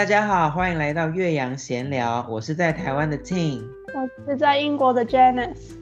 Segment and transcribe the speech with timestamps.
[0.00, 2.26] 大家好，欢迎来到岳阳闲聊。
[2.26, 3.60] 我是在台湾的 Ting，
[3.94, 5.74] 我是在英国的 Janice。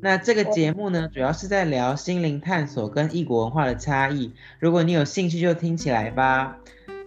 [0.00, 4.32] 那这个节目呢，主要是在聊心灵探索跟异国文化的差异。
[4.60, 6.58] 如果你有兴趣，就听起来吧。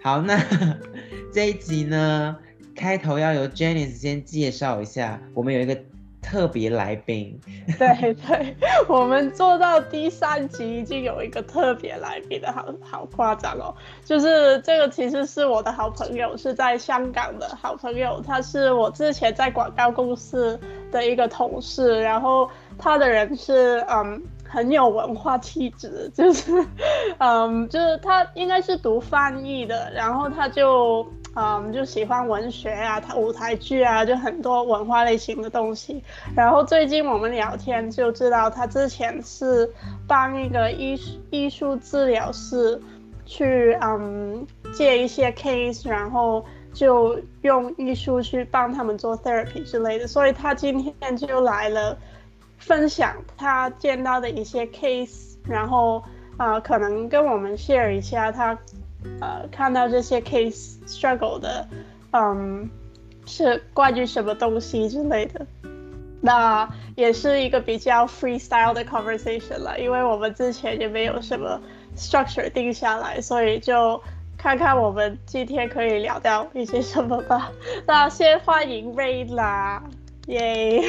[0.01, 0.37] 好，那
[1.31, 2.35] 这一集呢，
[2.75, 5.81] 开头要由 Janice 先介绍一下，我们有一个。
[6.33, 7.39] 特别来宾，
[7.77, 8.55] 对对，
[8.87, 13.71] 我们做到第三集已经有一个特别来宾的，好好夸张哦。
[14.03, 20.59] 就是这个其实是我的好朋友，是在香港的好朋友，他是我之前在广告公司
[20.91, 26.51] 的一个同事，然后他的人是嗯很有文化气质，就是
[27.19, 31.05] 嗯就是他应该是读翻译的，然后他就。
[31.35, 36.03] 嗯，就喜欢文学啊，他舞台剧啊，就很多文化类型的东西。
[36.35, 39.67] 然后最近我们聊天就知道，他之前是
[40.07, 42.79] 帮一个艺术艺术治疗师
[43.25, 50.05] 去嗯接一些 case，然后就用艺术去帮他们做 therapy 之类的。
[50.05, 51.97] 所以他今天就来了，
[52.59, 56.03] 分享他见到的一些 case，然后
[56.37, 58.55] 呃可能跟我们 share 一下他。
[59.21, 61.67] 呃，看到这些 case struggle 的，
[62.11, 62.69] 嗯，
[63.25, 65.45] 是关于什么东西之类的，
[66.21, 71.59] 那也是一个比较 freestyle 的 conversation 了，因为我们之前也没有什么
[71.95, 74.01] structure 定下来，所以就
[74.37, 77.51] 看看我们今天可以聊到一些什么吧。
[77.85, 79.83] 那先欢迎 Ray 啦。
[80.27, 80.79] 耶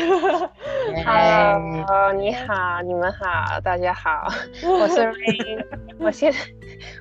[1.05, 4.29] ，Hello， 你好，你们好，大家好，
[4.63, 5.67] 我是 Ray，
[5.99, 6.33] 我现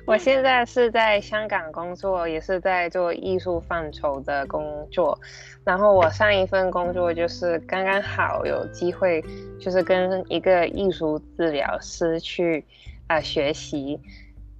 [0.04, 5.16] 我现在是在香港工作，也是在做艺术范畴的工作。
[5.64, 9.22] 然后我上一份工作就是刚刚好有机会，
[9.60, 12.64] 就是跟一个艺术治疗师去
[13.06, 14.00] 啊、呃、学习。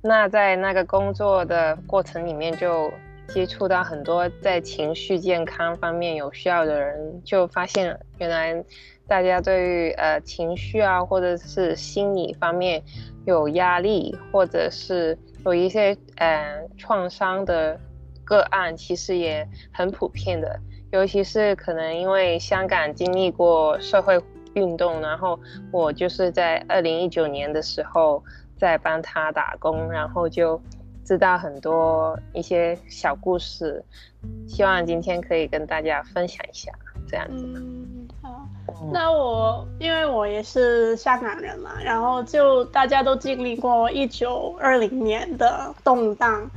[0.01, 2.93] 那在那个工作的过程里面就。
[3.29, 8.65] 接触到很多在情绪健康方面有需要的人，就发现原来
[9.09, 12.83] 大家对于呃情绪啊，或者是心理方面
[13.27, 17.79] 有压力，或者是有一些呃创伤的
[18.25, 20.61] 个案，其实也很普遍的。
[20.93, 24.21] 尤其是可能因为香港经历过社会
[24.53, 25.41] 运动，然后
[25.73, 28.23] 我就是在二零一九年的时候
[28.57, 30.61] 在帮他打工，然后就。
[31.05, 33.85] 知道很多一些小故事，
[34.49, 36.73] 希望今天可以跟大家分享一下，
[37.07, 37.45] 这样子。
[37.57, 38.49] 嗯，好。
[38.93, 46.51] 那我因为我也是香港人嘛，然后就大家都经历过一九二零年的动荡。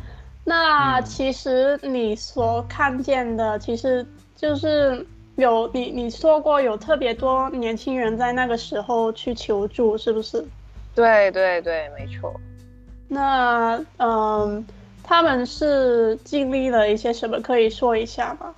[0.44, 10.44] 那其实你所看见的，其实就是有你你说过有特别多年轻人在那个时候去求助，是不是？
[10.96, 12.34] 对对对，没错。
[13.08, 14.66] 那嗯，
[15.04, 17.40] 他们是经历了一些什么？
[17.42, 18.54] 可以说一下吗？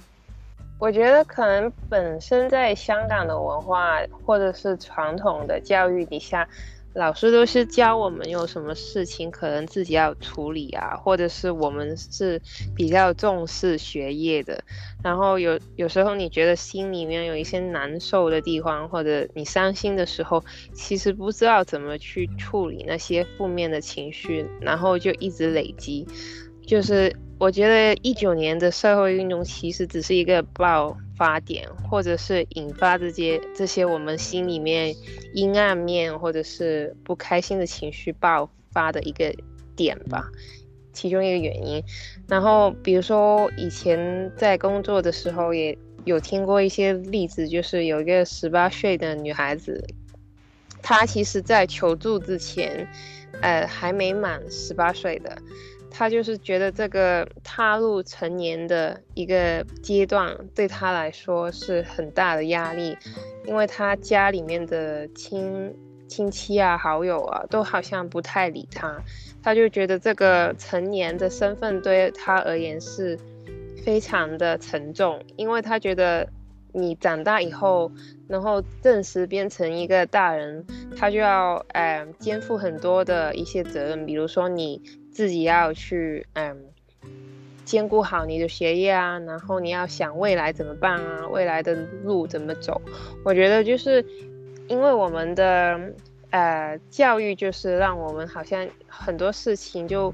[0.80, 6.48] 我觉得可能本身在香港的文化或者是传统的教育底下。
[7.00, 12.42] 老师都是教我们有什么事情可能自己要处理啊，或者是我们是
[12.76, 14.62] 比较重视学业的，
[15.02, 20.44] 然后有有时候你觉得心里面有一些难受的地方，或者你伤心的时候，
[20.74, 26.06] 其实不知道怎么去处理那些负面的情绪，然后就一直累积，
[26.68, 27.16] 就是。
[27.40, 34.96] 我觉得一九年的社会运动其实只是一个爆发点，或者是引发这些这些我们心里面
[35.34, 39.36] 阴暗面或者是不开心的情绪爆发的一个
[39.76, 40.30] 点吧，
[40.94, 41.84] 其中一个原因。
[42.26, 49.86] 然后比如说以前在工作的时候也有听过一些例子，就是有一个十八岁的女孩子，
[50.82, 52.88] 她其实在求助之前，
[53.42, 55.38] 呃，还没满十八岁的。
[56.00, 62.98] 他就是觉得这个踏入成年的一个阶段，对他来说是很大的压力，
[63.44, 65.76] 因为他家里面的亲
[66.08, 68.98] 亲戚啊、好友啊，都好像不太理他，
[69.44, 73.20] 他就觉得这个成年的身份对他而言是
[73.84, 76.26] 非常的沉重，因为他觉得
[76.82, 77.92] 你长大以后，
[78.28, 80.66] 然后正式变成一个大人，
[80.98, 84.82] 他就要呃肩负很多的一些责任，比如说你。
[85.12, 86.56] 自己要去嗯
[87.66, 92.80] 兼顾好你的学业啊，然后你要想未来怎么办啊，未来的路怎么走？
[93.26, 94.06] 我觉得就是
[94.70, 95.78] 因为我们的
[96.30, 100.14] 呃教育就是让我们好像很多事情就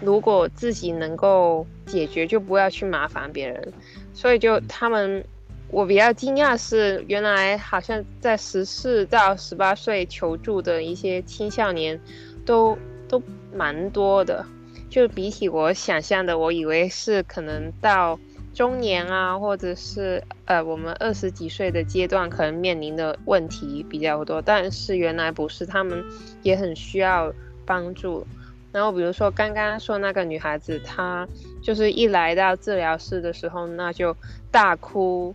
[0.00, 3.72] 如果自己能够解决，就不要去麻烦别人。
[4.14, 5.22] 所以就他们，
[5.70, 12.00] 我比较惊讶是原来好像在十四到十八岁求助的一些青少年
[12.44, 12.76] 都。
[13.10, 13.22] 都
[13.54, 14.44] 蛮多的，
[14.90, 18.20] 就比起我想象的，我以为是可能到
[18.52, 26.04] 中年啊，或者是呃我们二十几岁的阶段，可能面临的问题比较多，但是原来不是，他们
[26.42, 27.32] 也很需要
[27.64, 28.26] 帮助。
[28.72, 31.26] 然后比如说刚刚说那个女孩子，她
[31.62, 34.14] 就是一来到治疗室的时候，那就
[34.50, 35.34] 大哭。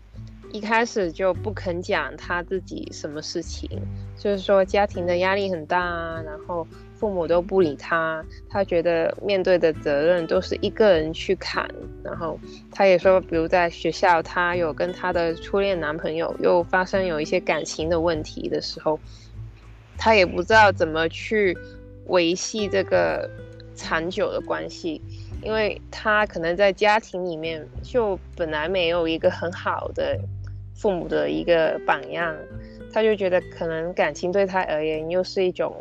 [0.54, 3.68] 一开始就不肯讲他自己什么事情，
[4.16, 11.68] 就是说家庭的压力很大，然后父母都不理他，他觉得面对的责任都是一个人去扛。
[12.04, 12.40] 然后
[12.72, 19.00] 他也说，比如在学校，他有跟他的初恋男朋友又发生有一些感情的问题的时候，
[19.98, 21.58] 他也不知道怎么去
[22.06, 23.28] 维系这个
[23.74, 25.02] 长久的关系。
[25.42, 30.18] 因为他可能在家庭里面就本来没有一个很好的。
[30.74, 32.36] 父母的一个榜样，
[32.92, 35.76] 他就觉得可能感情对他而言又是一种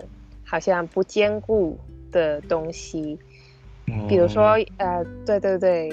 [0.45, 1.79] 好像不坚固
[2.11, 3.19] 的东西。
[4.09, 5.93] 比如说，呃，对对对，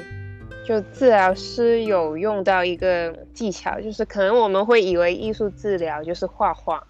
[0.65, 6.85] 就治疗师有用到一个技巧，就是可能我们会以为艺术治疗就是画画，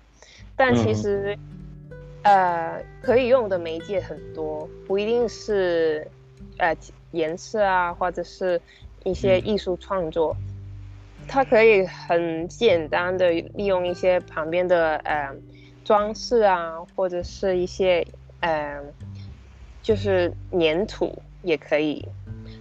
[0.55, 1.37] 但其实，
[2.23, 6.05] 呃，可以用的媒介很多，不一定是
[6.57, 6.75] 呃
[7.11, 8.61] 颜色啊，或者是
[9.05, 10.35] 一些艺术创作。
[11.29, 15.31] 它可以很简单的利用一些旁边的呃
[15.85, 18.05] 装饰啊，或者是一些
[18.39, 18.81] 呃
[19.83, 22.05] 就是粘土也可以。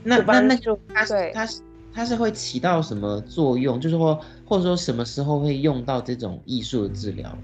[0.05, 1.63] 那那那就它对它是
[1.95, 3.81] 它是会起到什么作用？
[3.81, 7.35] 就是说或者说什么时候会用到这种艺术的治疗？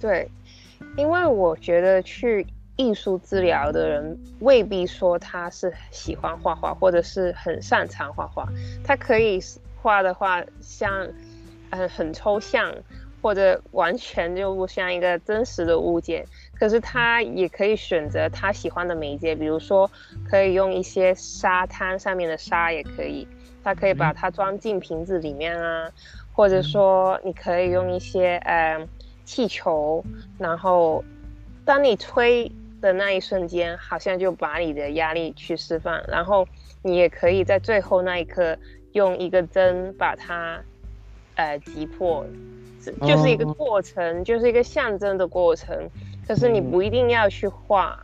[0.00, 0.26] 对，
[0.96, 2.46] 因为我觉得去
[2.76, 8.48] 艺术治疗的人未必说他是喜欢画画或者是很擅长画画，
[8.82, 9.38] 他可以。
[9.84, 11.06] 画的话像，
[11.68, 12.74] 呃，很抽象，
[13.20, 16.24] 或者完全就不像一个真实的物件。
[16.58, 19.90] 可是他也可以选择他喜欢的媒介，比如说
[20.26, 23.28] 可以用一些沙滩上面的沙也可以，
[23.62, 25.90] 他可以把它装进瓶子里面啊，
[26.32, 28.88] 或者说你可以用一些呃
[29.26, 30.02] 气球，
[30.38, 31.04] 然后
[31.66, 36.48] 当你吹的那一瞬间，好像就把你的压力去释放，然后
[36.80, 38.56] 你也可以在最后那一刻。
[38.94, 40.60] 用一个针把它，
[41.34, 42.24] 呃，击破，
[43.02, 44.24] 就是一个过程，oh.
[44.24, 45.76] 就是一个象征的过程。
[46.26, 47.98] 可是你不一定要去画，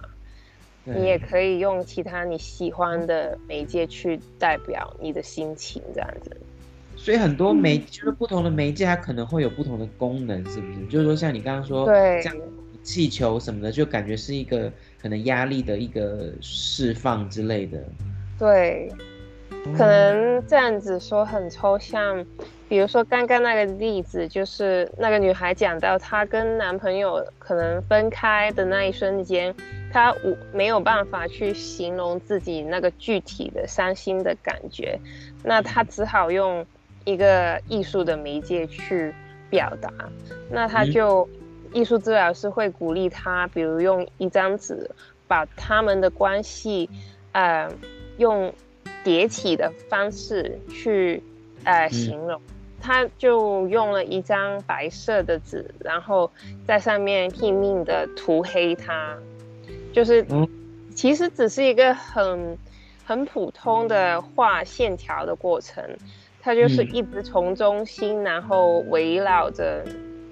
[0.84, 6.36] 嗯，你也可以用其他你喜欢的媒介去代表你的心情，这样子。
[6.96, 10.86] 所以很多媒，就是不同的媒介，它可能会有不同的功能，是不是？
[10.86, 12.34] 就是说，像你刚刚说，对，像
[12.82, 14.70] 气球什么的，就感觉是一个
[15.00, 17.78] 可能压力的一个释放之类的。
[18.38, 18.90] 对。
[19.76, 22.24] 可能这样子说很抽象，
[22.68, 29.54] 比如说刚刚那个例子，就是那个女孩讲到她跟男朋友可能分开的那一瞬间，
[29.92, 34.98] 她无没有办法去形容自己那个具体的伤心的感觉，
[35.44, 36.64] 那她只好用
[37.04, 39.14] 一个艺术的媒介去
[39.48, 39.90] 表达，
[40.50, 41.28] 那她就
[41.72, 44.90] 艺术治疗师会鼓励她，比如用一张纸
[45.28, 46.90] 把他们的关系，
[47.32, 47.70] 呃，
[48.16, 48.52] 用。
[49.02, 51.22] 叠起的方式去，
[51.64, 52.38] 呃，形容，
[52.80, 56.30] 他就用了一张白色的纸，然后
[56.66, 59.16] 在上面拼命的涂黑它，
[59.92, 60.26] 就是，
[60.94, 62.58] 其实只是一个很
[63.04, 65.82] 很普通的画线条的过程，
[66.42, 69.82] 它就是一直从中心，然后围绕着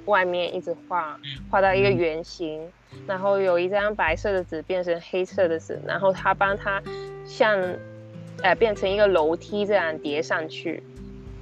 [0.04, 1.18] 外面一直画，
[1.50, 2.60] 画到一个圆形，
[3.06, 6.82] 然后有一张白色的纸变成黑色的纸，然后他帮他
[7.24, 7.58] 像。
[8.42, 10.82] 呃，变成一个楼梯这样叠上去，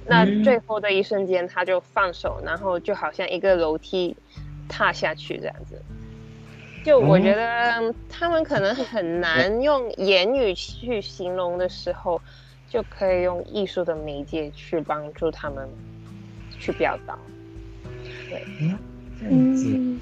[0.05, 4.15] 那最后的一瞬间他就放手，然后就好像一个楼梯
[4.67, 5.81] 踏下去这样子。
[6.83, 12.21] 就我觉得他们可能很难用言语去形容的时候，
[12.69, 15.67] 就可以用艺术的媒介去帮助他们
[16.57, 17.17] 去表达。
[18.29, 18.41] 对，
[19.29, 19.99] 嗯。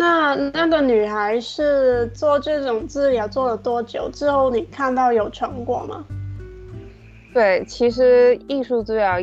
[0.00, 6.02] 那那个女孩是做这种治疗做了多久之后，你看到有成果吗？
[7.34, 9.18] 对，其实艺术治疗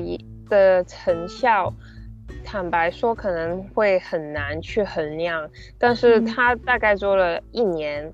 [0.48, 1.74] 的成效，
[2.46, 8.14] 坦白说可能会很难去衡量，但是她大概做了一年，嗯、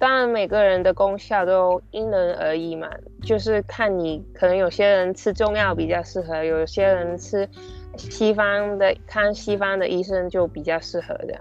[0.00, 2.88] 当然每个人的功效都因人而异嘛，
[3.22, 7.48] 就是看你可能有些人吃中药比较适合，有些人吃
[7.96, 11.40] 西方的看西方的医生就比较适合这样。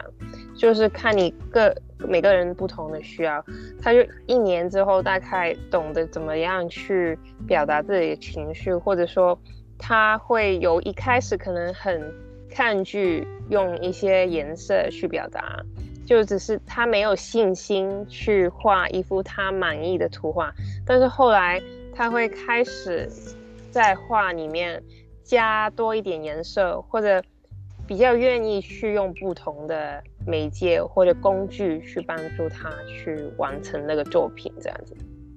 [0.60, 3.44] 就是看你个每个人不同的需要，
[3.82, 9.40] 他就一年之后大概懂得怎么样去表达自己的情绪，或者说
[9.78, 12.14] 他会有一开始可能很
[12.52, 15.64] 抗拒用一些颜色去表达，
[16.06, 20.54] 就只是他没有信心去画一幅他满意的图画，
[20.86, 21.62] 但是后来
[21.96, 23.10] 他会开始
[23.72, 24.84] 在画里面
[25.24, 27.24] 加多一点颜色，或者
[27.88, 34.96] 比较愿意去用不同的媒介或者工具去帮助他去完成那个作品，这样子。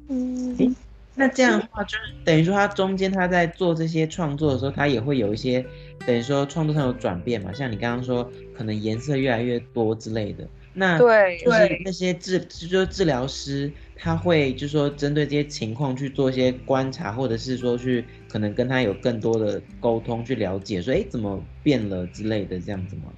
[0.08, 0.76] 嗯。
[1.14, 5.62] 那这样的话，就是等于说他中间他在做这些创作的时候，他也会有一些
[6.06, 7.52] 等于说创作上有转变嘛？
[7.52, 10.48] 像你刚刚说，可能颜色越来越多之类的。
[10.72, 23.12] 那对，就是那些治，就是治疗师，他会就是说针对这些情况去做一些观察，或者是说去可能跟他有更多的沟通，去了解说，哎，怎么变了之类的这样子吗？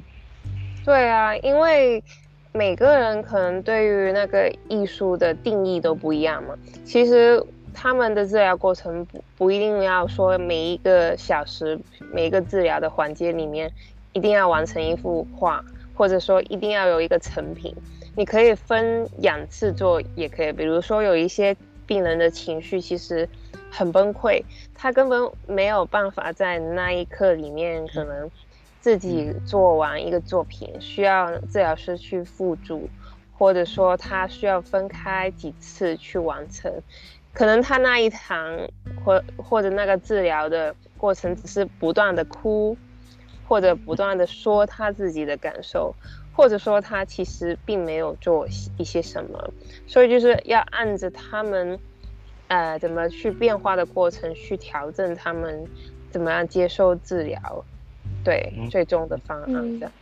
[0.84, 2.02] 对啊，因为
[2.52, 6.54] 每个人可能对于那个艺术的定义都不一样嘛。
[6.84, 7.44] 其实。
[7.76, 11.76] 他们的治疗过程不不一定要说每一个小时，
[12.12, 13.68] 每一个治疗的环节里面
[14.12, 15.60] 一定要完成一幅画，
[15.92, 17.74] 或者说一定要有一个成品。
[18.14, 20.52] 你可以分两次做，也可以。
[20.52, 23.28] 比如说有一些病人的情绪其实
[23.72, 24.40] 很崩溃，
[24.72, 28.30] 他根本没有办法在那一刻里面可能
[28.84, 32.90] 自己做完一个作品，需要治疗师去辅助，
[33.32, 36.70] 或者说他需要分开几次去完成。
[37.32, 38.68] 可能他那一堂
[39.02, 42.76] 或或者那个治疗的过程只是不断的哭，
[43.48, 45.94] 或者不断的说他自己的感受，
[46.36, 49.50] 或者说他其实并没有做一些什么，
[49.86, 51.78] 所以就是要按着他们，
[52.48, 55.66] 呃，怎么去变化的过程去调整他们
[56.10, 57.64] 怎么样接受治疗，
[58.24, 59.92] 对，最终的方案这样。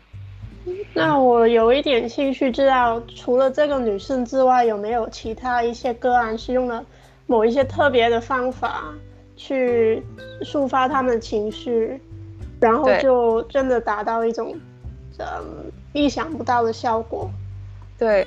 [0.65, 6.85] 嗯，那我有一点兴趣知道，除了这个女生之外，有没有其他一些个案是用了
[7.27, 8.95] 某一些特别的方法
[9.35, 10.01] 去
[10.43, 12.01] 抒发他们的情绪，
[12.61, 14.55] 然后就真的达到一种
[15.19, 17.29] 嗯意想不到的效果。
[17.99, 18.27] 对，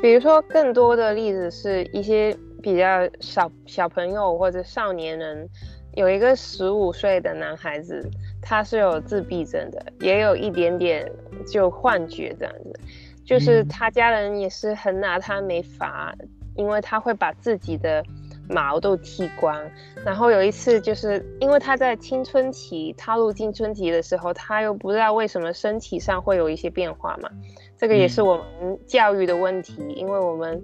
[0.00, 5.48] 比如说更多的例子是一些比较小小朋友或者少年人，
[5.94, 8.08] 有一个十五岁的男孩子，
[8.42, 11.10] 他是有自闭症的，也有一点点
[11.46, 12.80] 就幻觉这样子，
[13.24, 16.14] 就是他家人也是很拿他没法，
[16.56, 18.04] 因为他会把自己的。
[18.48, 19.56] 毛都剃光，
[20.04, 27.30] 然后有一次就是因为他在青春期踏入青春期的时候，他又不知道为什么身体上会有一些变化嘛，
[27.78, 30.60] 这个也是我们教育的问题，因为我们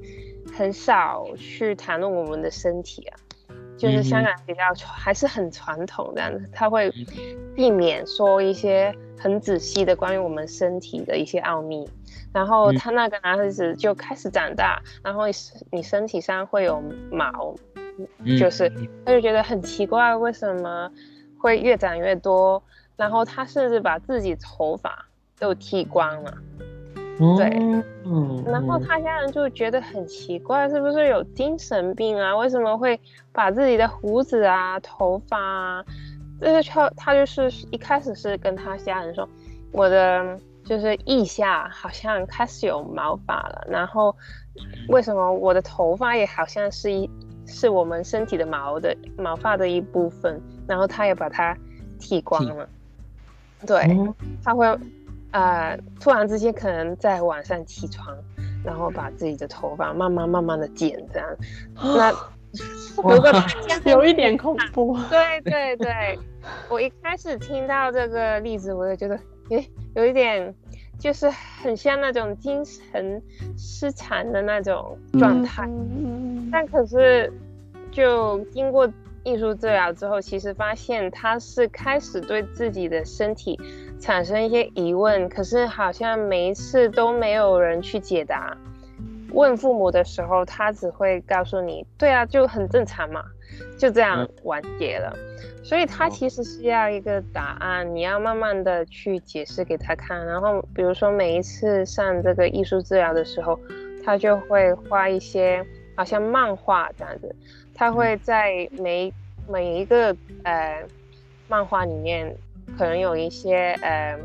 [0.52, 3.16] 很少去谈论我们的身体啊，
[3.78, 6.92] 就是香港比较还是很传统这样子，他会
[7.54, 11.88] 避免说一些很仔细的关于我们身体的一些奥秘。
[12.30, 15.22] 然后他那个男孩子就开始长大，然后
[15.70, 17.54] 你身体上会有毛，
[18.38, 18.68] 就是
[19.04, 20.90] 他就觉得很奇怪，为什么
[21.38, 22.62] 会越长越多？
[22.96, 25.06] 然后他甚至把自己头发
[25.38, 26.34] 都剃光了，
[27.36, 27.48] 对，
[28.04, 32.36] 嗯然后他家人就觉得很奇怪，是不是有精神病啊？
[32.36, 32.98] 为什么会
[33.32, 35.84] 把自己的胡子啊、头发啊？
[36.40, 39.28] 这是他他就是一开始是跟他家人说，
[39.72, 40.38] 我的。
[40.64, 44.14] 就是腋下好像开始有毛发了，然后
[44.90, 47.08] 为什么我的头发也好像是一
[47.46, 51.56] 是我们身体的毛的毛发的一部分，然后他也把它
[51.98, 52.68] 剃光了。
[53.66, 53.80] 对，
[54.44, 54.66] 他会
[55.32, 58.16] 呃突然之间可能在晚上起床，
[58.64, 61.28] 然后把自己的头发慢慢慢慢的剪这样，
[61.74, 62.12] 那
[63.90, 64.98] 有一 点恐怖。
[65.10, 66.18] 对对对，
[66.68, 69.18] 我一开始听到这个例子，我就觉得。
[69.50, 70.54] 诶，有一点，
[70.98, 73.22] 就是很像那种精神
[73.56, 75.66] 失常的那种状态。
[75.66, 77.32] 嗯、但可是，
[77.90, 78.86] 就经过
[79.24, 83.58] 艺术治疗之后，其实发现他是开始对自己的身体
[84.00, 88.56] 产生一些疑问，可是好像每一次都没有人去解答。
[89.32, 93.22] 问父母的时候，他只会告诉你：“对啊，就很正常嘛。”
[93.76, 95.14] 就这样完结了。
[95.62, 100.24] 所以他其实是要一个答案，你要慢慢的去解释给他看。
[100.24, 103.58] 然后比如说每一次上这个艺术治疗的时候，
[104.04, 105.64] 他就会画一些
[105.96, 107.34] 好像漫画这样子。
[107.74, 109.12] 他会在每
[109.48, 110.82] 每一个呃
[111.48, 112.34] 漫画里面，
[112.76, 114.18] 可能有一些呃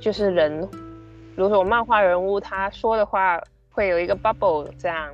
[0.00, 3.40] 就是人，比如说漫画人物他说的话
[3.70, 5.08] 会有一个 bubble 这样。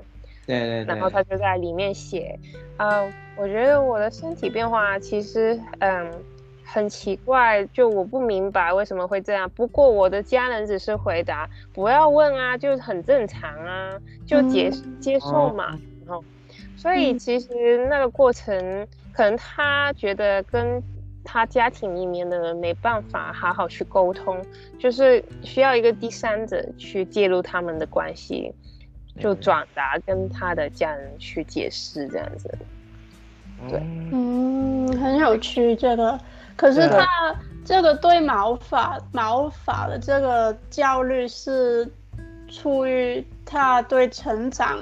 [0.47, 0.85] 对对对。
[0.85, 2.38] 然后他就在里面写，
[2.76, 3.02] 啊。
[3.35, 6.12] 我觉得我的身体变化其实嗯
[6.66, 9.49] 很奇怪，就我不明白为什么会这样。
[9.49, 15.71] 不过我的家人只是回答不要问啊，就是很正常啊，就接接受嘛。
[16.04, 16.23] 然后，
[16.76, 20.81] 所以其实那个过程可能他觉得跟
[21.25, 24.45] 他家庭里面的人没办法好好去沟通，
[24.79, 28.52] 就是需要一个第三者去介入他们的关系，
[29.19, 32.49] 就转达跟他的家人去解释这样子。
[33.69, 33.81] 对，
[34.12, 36.19] 嗯，很有趣这个。
[36.57, 37.07] 可是他
[37.64, 41.88] 这个对毛发毛发的这个焦虑是
[42.49, 44.79] 出于他对成长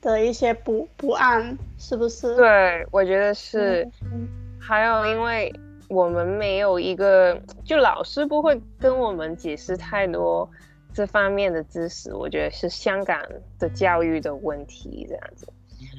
[0.00, 2.34] 的一些不不安，是不是？
[2.36, 3.86] 对，我觉得是。
[4.12, 4.26] 嗯、
[4.58, 5.52] 还有，因为
[5.90, 10.48] 我们没有一个，就老师不会跟我们解释太多
[10.94, 12.14] 这方面的知识。
[12.14, 13.20] 我觉得是香港
[13.58, 15.46] 的教育的问题，这样子。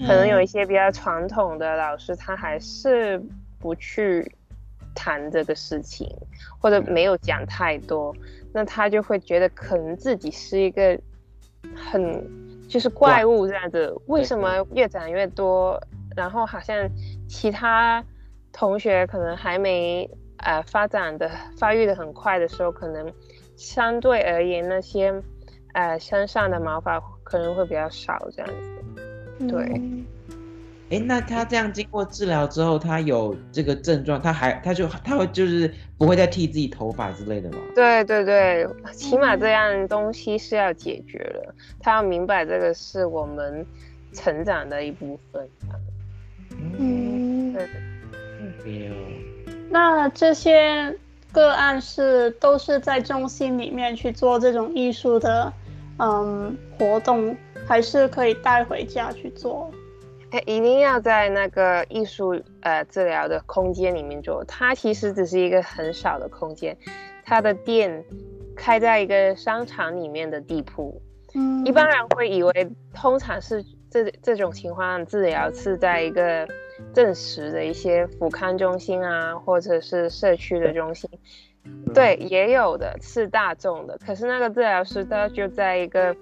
[0.08, 3.22] 可能有一些比较传统的老师，他还是
[3.60, 4.34] 不去
[4.96, 6.08] 谈这个事情，
[6.58, 8.16] 或者没有讲太多，
[8.54, 10.98] 那他就会觉得可能自己是一个
[11.76, 13.94] 很就是怪物这样子。
[14.08, 15.82] 为什么越长越多，
[16.16, 16.90] 然后好像
[17.28, 18.04] 其他
[18.54, 23.12] 同学可能还没呃发展的发育的很快的时候，可能
[23.56, 25.14] 相对而言那些
[25.74, 29.48] 呃身上的毛发可能会比较少这样子。
[29.48, 37.58] 对，哎、嗯，那他这样经过治疗之后，他有这个症状，他还他就他会就是不会再剃自己头发之类的吗？
[37.74, 43.66] 对对对，起码这样东西是要解决了，他要明白这个是我们
[44.14, 45.50] 成长的一部分。
[46.78, 47.68] 嗯，对。
[48.64, 48.94] 没有。
[49.70, 50.96] 那这些
[51.32, 55.52] 个案是都是在中心里面去做这种艺术的
[55.98, 57.36] 嗯活动。
[57.68, 59.72] 还是可以带回家去做，
[60.32, 64.44] 哎，一定要在那个艺术呃治疗的空间里面做。
[64.46, 66.76] 它其实只是一个很小的空间，
[67.24, 68.04] 它的店
[68.56, 71.00] 开在一个商场里面的地铺。
[71.36, 76.46] 嗯，一般人会以为，通常是这这种情况治疗是在一个
[76.94, 81.10] 正实的一些复康中心啊，或者是社区的中心。
[81.94, 86.16] 对，也有的是大众的，可是那个治疗师他就在一个，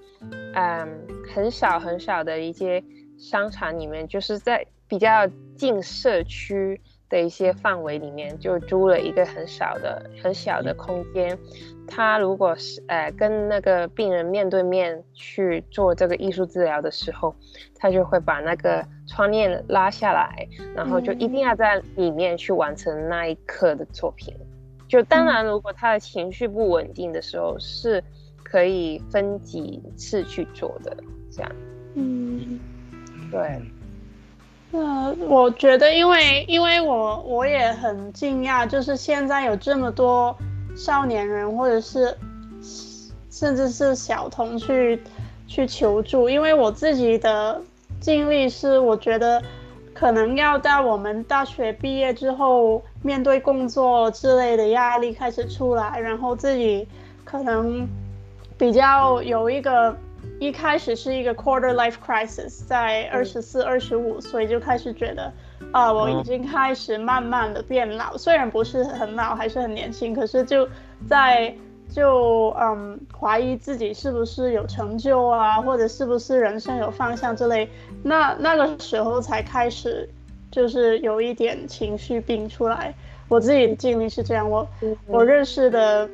[0.54, 2.84] 嗯，很小很小的一些
[3.18, 11.38] 商场里面，就是在比较近社区的一些范围里面，就租了一个很小的、很小的空间。
[11.90, 17.34] 他如果是呃跟那个病人面对面去做这个艺术治疗的时候，
[17.76, 24.34] 他就会把那个窗帘拉下来，然后就一定要在里面去完成那一刻的作品。
[24.88, 28.02] 就当然，如果他的情绪不稳定的时候，是
[28.42, 30.96] 可以分几次去做的，
[31.30, 31.52] 这样。
[31.94, 32.58] 嗯，
[33.30, 33.60] 对。
[34.72, 40.36] 那我觉得，因为因为我我也很惊讶，就是现在有这么多
[40.76, 42.16] 少年人，或者是
[43.30, 45.02] 甚至是小童去
[45.46, 47.60] 去求助，因为我自己的
[48.00, 49.42] 经历是，我觉得。
[49.92, 56.88] 可能要到我们大学毕业之后，面对工作之类的压力开始出来，然后自己
[57.22, 57.86] 可能
[58.56, 59.94] 比较有一个
[60.38, 65.30] 一开始是一个 quarter life crisis，在二十四、二十五岁就开始觉得
[65.72, 70.68] 啊，我已经开始慢慢的变老，虽然不是很老，还是很年轻，可是就
[71.08, 71.54] 在。
[71.92, 77.68] 就嗯，怀疑自己是不是有成就啊，或者是不是人生有方向之类，
[78.04, 80.08] 那那个时候才开始，
[80.52, 82.94] 就是有一点情绪病出来。
[83.26, 84.64] 我自己的经历是这样，我
[85.08, 86.08] 我认识的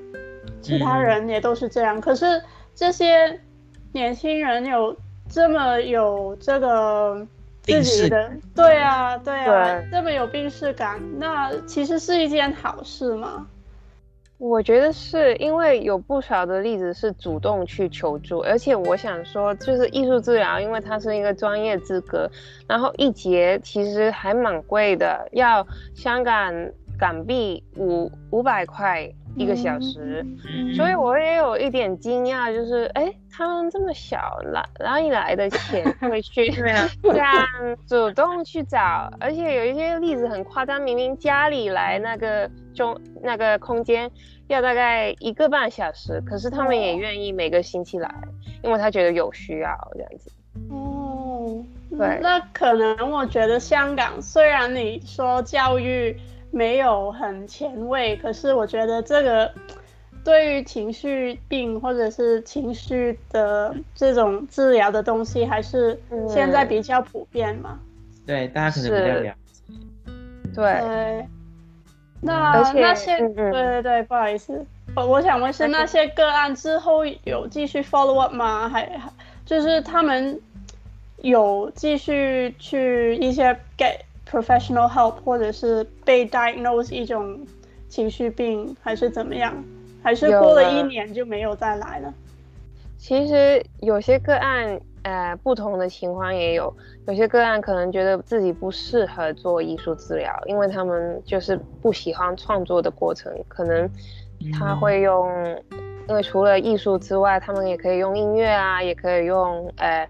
[0.63, 2.01] 其他人也都是这样。
[2.01, 2.43] 可是
[2.75, 3.39] 这些
[3.93, 4.97] 年轻人有
[5.29, 7.27] 这么有这个
[7.67, 13.47] 自己的，对啊，对啊，这么有病识感，那其实是一件好事吗？
[14.39, 22.31] 我觉得是因为有不少的例子是主动去求助，而且我想说，就是艺术治疗，因为它是一个专业资格，
[22.69, 26.55] 然后一节其实还蛮贵的，要香港
[26.99, 29.11] 港币五五百块。
[29.37, 34.19] 一个小时，嗯、所以我也有一点惊讶，就是哎，他们这么小，
[34.53, 36.51] 哪哪里来的钱 会去
[37.03, 37.33] 这样
[37.87, 39.13] 主动去找？
[39.21, 44.11] 而且有一些例子很夸张，明明家里来那个中那个空间
[44.49, 48.11] 要大概一个半小时，可是他们也愿意每个星期来，
[48.63, 50.33] 因为他觉得有需要这样子。
[50.71, 56.19] 哦，对，那可能我觉得香港虽然你说教育。
[56.57, 59.53] 没有很前卫，可是我觉得这个
[60.25, 67.79] 对于情绪病或者是情绪的这种治疗的东西，还是现在比较普遍嘛？
[68.27, 69.35] 对，大家可能比较了解。
[70.55, 71.27] 对，对。
[72.23, 74.65] 那那些，对对对，不好意思，
[74.97, 78.67] 我我想问是那些个案之后有继续 follow up 吗？
[78.67, 79.13] 还还
[79.45, 80.41] 就是他们
[81.19, 84.06] 有继续去一些给。
[84.31, 87.39] Professional help，或者是被 diagnose 一种
[87.89, 89.55] 情绪病，还是怎么样？
[90.03, 92.13] 还是过了一年就没有再来了？
[92.99, 96.73] 其实有些个案，呃，不同的情况也有。
[97.07, 103.89] 有些个案可能觉得自己不适合做艺术治疗，因为他们就是不喜欢创作的过程，可能
[104.59, 105.29] 他会用，
[105.71, 110.09] 嗯、因为除了艺术之外，他们也可以用音乐啊，也可以用呃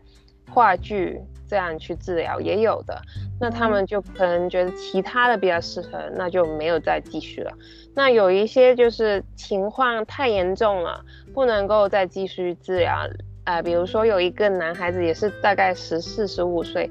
[0.50, 3.00] 话剧这样去治疗，也有的。
[3.40, 7.52] 那他们就可能觉得其他的比较适合，那就没有再继续了。
[7.94, 13.08] 那有一些就是情况太严重了，不能够再继续治疗。
[13.44, 16.90] 啊、呃，比如说有一个男孩子也是大概十四十五岁，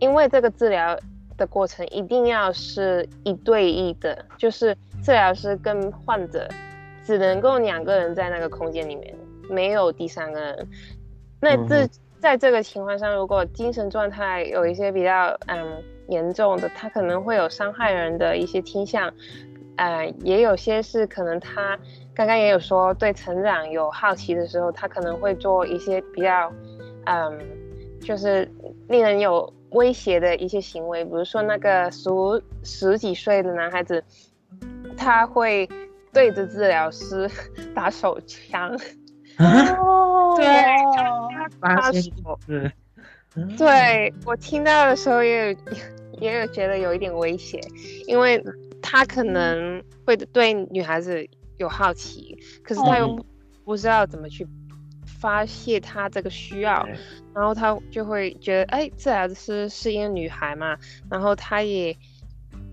[0.00, 0.98] 因为这个治疗
[1.36, 6.48] 的过程一定要是一对一的，就是治疗师跟患者
[7.04, 9.14] 只能够两个人在那个空间里面，
[9.48, 10.68] 没有第三个人。
[11.40, 11.88] 那这
[12.22, 19.12] 在这个情况下，如果精神状态有一些比较嗯严重的，他可能会有伤害人的一些倾向，
[19.74, 21.76] 呃，也有些是可能他。
[22.14, 26.52] 刚刚也有说，对成长有好奇的时候，他可能会做一些比较，
[27.06, 27.40] 嗯，
[28.00, 28.48] 就是
[28.88, 32.08] 令人有威胁的一些行为，比如说那个十
[32.62, 34.04] 十几岁的男孩子，
[34.96, 35.68] 他会
[36.12, 37.28] 对着治疗师
[37.74, 38.78] 打手枪。
[39.42, 40.46] 哦，对，
[41.32, 42.38] 他打手。
[43.58, 45.58] 对，我听到的时候也有
[46.20, 47.60] 也有觉得有一点危险，
[48.06, 48.42] 因为
[48.80, 51.26] 他可能会对女孩子。
[51.58, 53.24] 有好奇，可是他又
[53.64, 54.44] 不知道怎么去
[55.06, 56.96] 发泄他这个需要，嗯、
[57.34, 60.76] 然后他就会觉得，哎，这孩子是是一个女孩嘛，
[61.08, 61.96] 然后他也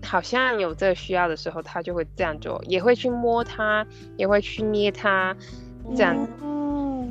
[0.02, 5.36] 好像有这个需要的时候，他就会这样做，也会去摸他，也会去捏他，
[5.94, 6.16] 这样。
[6.42, 6.59] 嗯，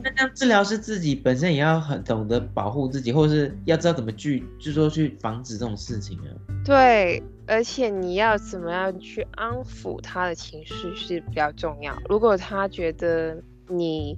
[0.10, 6.30] 那这样治疗师自己本身也要很懂得保护自己，或者是要知道怎么去，就是说去防止这种事情啊。
[6.66, 7.22] 对。
[7.52, 11.98] 而且你要怎么样去安抚他的情绪是比较重要。
[12.08, 14.16] 如果他觉得你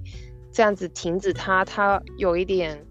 [0.52, 2.84] 这样子停止他，他有一点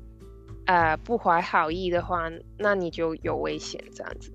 [0.66, 4.32] 呃不怀好意的话，那你就有危险这样子。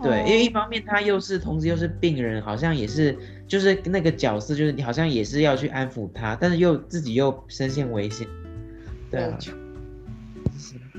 [0.00, 8.26] 对，因为一方面他又是同时又是病人，好像也是就是那个角色，就是你好像也是要去安抚他，但是又自己又深陷危险。
[9.10, 9.38] 对啊。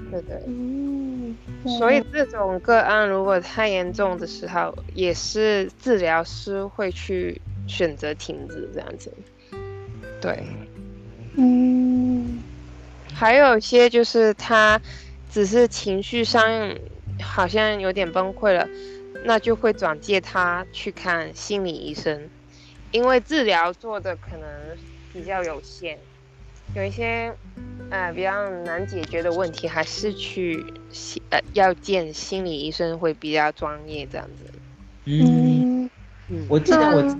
[0.09, 1.35] 对对，嗯，
[1.77, 9.11] 所以这种个案如果太严重的时候，也是治疗师会去选择停止这样子。
[10.21, 10.43] 对，
[11.35, 12.41] 嗯，
[13.13, 14.79] 还有一些就是他
[15.29, 16.73] 只是情绪上
[17.21, 18.65] 好像有点崩溃了，
[19.25, 22.29] 那就会转介他去看心理医生，
[22.91, 24.49] 因为治疗做的可能
[25.13, 25.97] 比较有限。
[26.75, 27.33] 有一些，
[27.89, 30.61] 呃，比较难解决的问题，还是去，
[31.29, 34.51] 呃，要见心理医生会比较专业这样子。
[35.05, 35.89] 嗯，
[36.49, 37.19] 我记得我，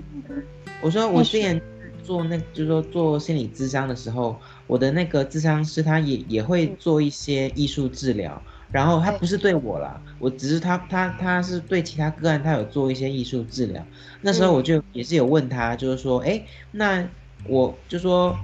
[0.82, 1.60] 我说我之前
[2.04, 13.84] 做那，就是说做心理咨商的时候，我的那个咨商师他也也会做一些艺术治疗，然后他不是对我啦，我只是他他他是对其他个案，他有做一些艺术治疗。
[14.20, 17.06] 那时候我就也是有问他，就是说，哎，那
[17.46, 18.36] 我就说。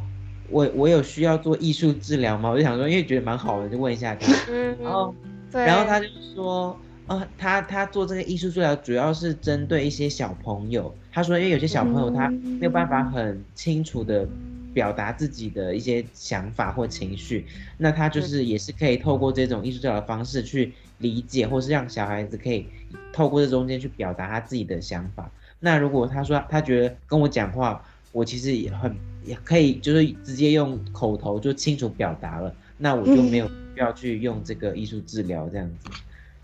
[0.51, 2.51] 我我有需要做艺术治疗吗？
[2.51, 4.31] 我就想说，因为觉得蛮好的，就问一下他。
[4.79, 5.15] 然后，
[5.51, 10.95] 然后他就说，呃，他他做这个艺术治疗主要是针对一些小朋友。
[11.11, 14.29] 他说，因为有些小朋友他没有办法很清楚的
[14.75, 17.47] 表达自己的一些想法或情绪，
[17.79, 22.67] 那他就是也是可以透过这种艺术治疗的方式去理解，或是让小孩子可以
[23.13, 25.31] 透过这中间去表达他自己的想法。
[25.61, 27.83] 那如果他说他觉得跟我讲话，
[28.13, 35.91] 我其实也很也可以，就是直接用口头就清楚表达了，那我就没有必要去用这个艺术治疗这样子。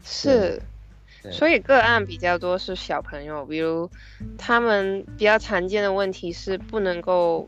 [0.02, 0.62] 是，
[1.30, 3.88] 所以个案比较多是小朋友，比如
[4.38, 7.46] 他们比较常见的问题是不能够，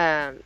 [0.00, 0.42] 嗯、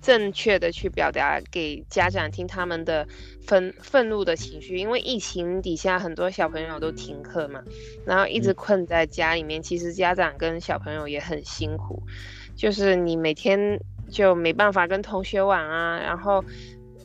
[0.00, 3.04] 正确的去表达给家长听他们的
[3.44, 7.60] 愤愤怒的情绪，因为疫情底下很多小朋友都停课嘛，
[8.06, 12.00] 然后一直困在家里面，其实家长跟小朋友也很辛苦，
[12.54, 16.44] 就是你每天就没办法跟同学玩啊，然后。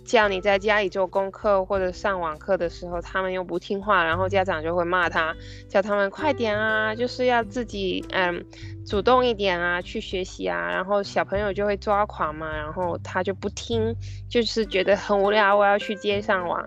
[0.06, 5.36] 叫你在家里做功课或者上网课的时候，他们又不听话，然后家长就会骂他，
[5.68, 8.46] 叫他们快点啊，就是要自己嗯
[8.86, 13.96] 主动一点啊，去学习啊，然后小朋友就会抓狂嘛，然后他就不听，
[14.30, 16.66] 就是觉得很无聊，我要去街上玩，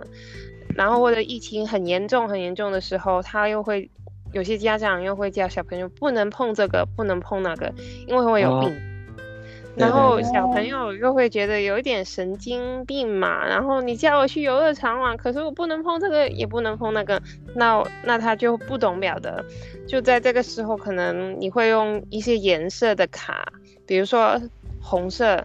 [0.74, 3.90] 然后或者疫情很严重很严重的时候，他又会
[4.32, 7.72] 有些家长又会叫小朋友不能碰这个，不能碰那个，
[8.06, 8.95] 因为会有病。
[9.76, 17.20] 然后小朋友又会觉得有一点神经病嘛，然后你叫我去游乐场玩，可是我不能碰这个，也不能碰那个，
[17.54, 19.44] 那那他就不懂表的。
[19.86, 23.52] 就在这个时候，可能你会用一些颜色的卡，
[23.86, 24.40] 比如说
[24.80, 25.44] 红色。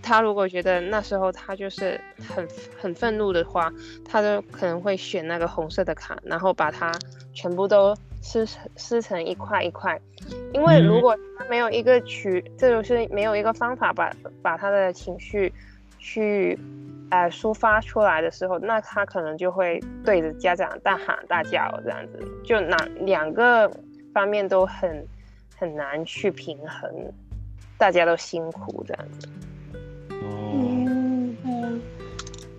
[0.00, 2.46] 他如果觉得那时候他就是很
[2.80, 3.72] 很愤怒的话，
[4.04, 6.92] 他就可能会选那个红色的卡，然后把它
[7.34, 10.00] 全部都撕成撕成一块一块。
[10.54, 14.12] 因为如果他没有一个渠，这就是没有一个方法把
[14.42, 15.52] 把他的情绪
[15.98, 16.58] 去
[17.10, 23.70] 呃抒发出来的时候，那他可能就会对着家长大喊大叫这样子，就那两个
[24.12, 25.06] 方面都很
[25.56, 26.90] 很难去平衡，
[27.78, 29.28] 大家都辛苦这样子。
[30.10, 31.80] 嗯，嗯，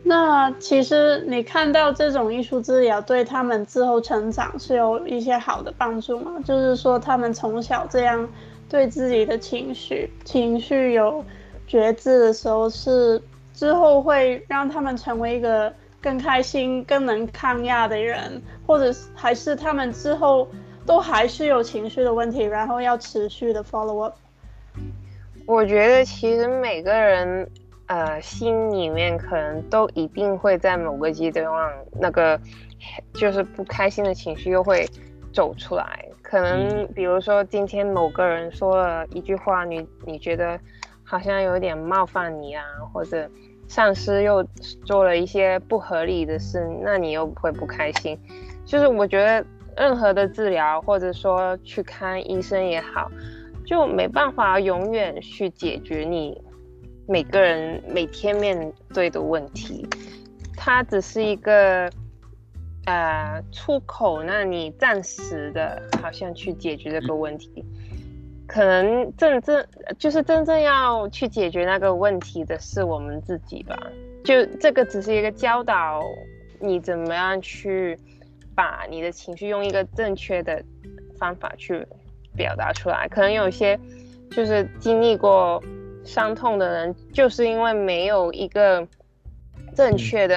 [0.06, 6.34] 那其实你看到这种艺术治疗对他们之后成长是有一些好的帮助吗？
[6.44, 8.28] 就是说他们从小这样
[8.68, 11.24] 对自己的情绪情绪有
[11.66, 13.22] 觉知的时候，是
[13.54, 20.46] 之后会让他们成为一个更开心、更能抗压的人，或者还是他们之后
[20.86, 24.16] 都还是有情绪的问题，然后要持续的 follow up。
[25.46, 27.50] 我觉得其实每个人，
[27.94, 31.46] 呃，心里面可能都一定会在某个阶段，
[32.02, 32.40] 那个
[33.14, 34.84] 就是不开心的情绪又会
[35.32, 36.04] 走出来。
[36.24, 40.60] 可能比如说今天某个人说了一句话，你你觉得
[41.04, 43.30] 好像有点冒犯你啊，或者
[43.68, 44.44] 上司又
[44.84, 48.20] 做了一些不合理的事，那你又会不开心。
[48.66, 49.46] 就是我觉得
[49.78, 53.12] 任何的治疗，或者说去看医生也好。
[53.66, 56.38] 就没办法永远去解决你
[57.08, 59.88] 每个人每天面对的问题，
[60.56, 61.90] 它只是一个
[62.86, 67.66] 呃出口，那你暂时的好像去解决这个问题，
[68.48, 69.66] 可能真正
[69.98, 73.78] 就是真正要去解决那个问题的是我们自己吧。
[74.24, 76.02] 就这个只是一个教导
[76.60, 77.98] 你怎么样去
[78.56, 80.64] 把你的情绪用一个正确的
[81.18, 81.86] 方法去。
[82.36, 83.80] 表达出来，可能有些
[84.32, 85.62] 就是经历过
[86.06, 88.88] 伤痛的人，就是因为没有一个
[89.76, 90.36] 正确的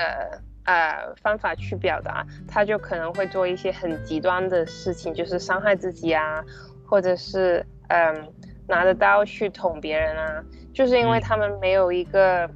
[0.65, 6.43] 呃方法去表达，他就可能会做一些很极端的事情，就是伤害自己啊，
[6.87, 8.29] 或者是嗯、呃、
[8.69, 12.49] 拿着刀去捅别人啊，就是因为他们没有一个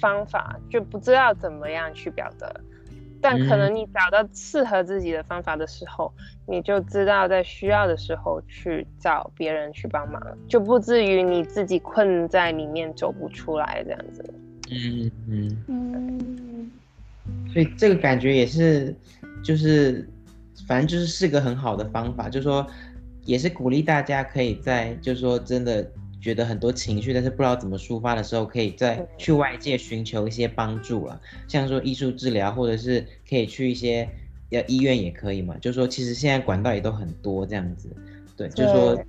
[0.00, 2.50] 方法，就不知道怎么样去表达。
[3.20, 6.12] 但可能你找到适合自己的方法的时候，
[6.46, 14.24] 嗯、你就知道在需要的时候去找别人去帮忙，就不至于你自己困在里面走不出来这样子。
[14.70, 16.70] 嗯嗯嗯。
[17.52, 18.94] 所以这个感觉也是，
[19.42, 20.08] 就是
[20.66, 22.66] 反正就是是个很好的方法，就是说
[23.24, 25.86] 也是鼓励大家可以在，就是说真的。
[26.20, 34.08] 觉得很多情绪，但是不知道怎么抒发的时候，可以再去外界寻求一些帮助了，像说艺术治疗，或者是可以去一些
[34.50, 35.56] 呃医院也可以嘛。
[35.58, 37.88] 就是说，其实现在管道也都很多这样子，
[38.36, 39.04] 对，就是说，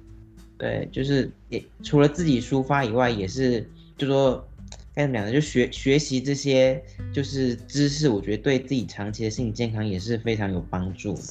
[0.57, 3.61] 对，就是也除了自己抒发以外，也是
[3.97, 4.47] 就是说
[4.93, 5.31] 该怎么讲呢？
[5.31, 11.23] 就学学习这些就是知识，我觉得对自己长期的心理健康也是非常有帮助的。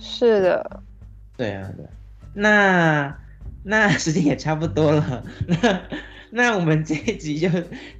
[0.00, 0.82] 是的，
[1.36, 1.86] 对啊，对，
[2.34, 3.21] 那。
[3.62, 5.82] 那时间也差不多了，那
[6.30, 7.48] 那我们这一集就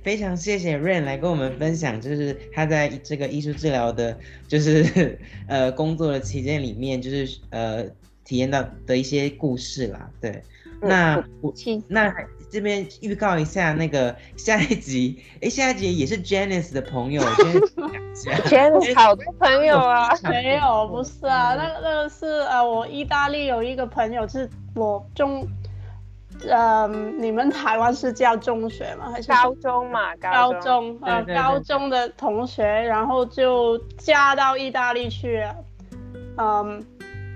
[0.03, 7.85] 非常谢谢 Rain 来跟我们分享，就是他在这个艺术治疗的，就是 呃工作的期间里面，就是呃
[8.25, 10.11] 体验到的一些故事啦。
[10.21, 10.43] 对，
[10.81, 11.55] 那我
[11.89, 12.13] 那
[12.53, 17.23] 这边预告一下那个 下一集，哎，下一集也是 Janice 的朋友，
[18.47, 24.49] Janice 好多朋友啊，没有，不是啊，那个那个是呃我意大利有一个朋友是。
[24.75, 25.47] 我中，
[26.49, 26.89] 呃，
[27.19, 29.11] 你们台湾是叫中学吗？
[29.13, 30.17] 还是高中嘛？
[30.17, 35.55] 高中，呃，高中的同学，然后就嫁到意大利去了，
[36.39, 36.83] 嗯，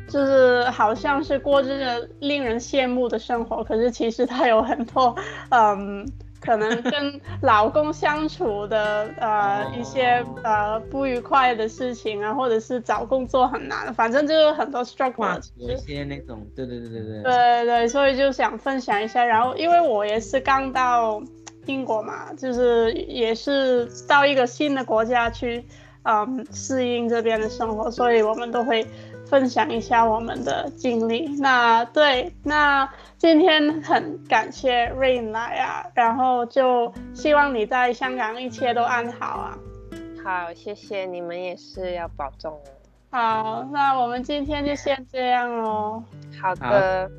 [0.08, 5.14] 就是好像是过这个令人羡慕的生活，可是其实他有很多，
[5.50, 6.06] 嗯。
[6.38, 9.74] 可能跟老公相处的呃、oh.
[9.76, 19.24] 一些呃不愉快的事情啊，或者是找工作很难，反正就是很多 struggle，有一些那种，对对对对对，对对对，所以就想分享一下。
[19.24, 21.20] 然后因为我也是刚到
[21.64, 25.64] 英国嘛，就是也是到一个新的国家去，
[26.04, 28.86] 嗯，适应这边的生活，所以我们都会。
[29.28, 31.28] 分享一下我们的经历。
[31.40, 39.58] 那对，那今天很感谢 Rain 来啊，然后就希望你在香港一切都安好啊。
[40.24, 42.60] 好，谢谢你们也是要保重哦。
[43.10, 46.02] 好，那我们今天就先这样哦。
[46.40, 47.10] 好的，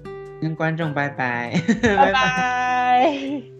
[0.41, 3.41] 跟观众拜拜，拜拜。